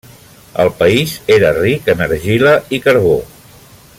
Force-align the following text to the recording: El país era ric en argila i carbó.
El 0.63 0.71
país 0.79 1.13
era 1.35 1.51
ric 1.59 1.93
en 1.95 2.03
argila 2.07 2.57
i 2.79 2.83
carbó. 2.87 3.17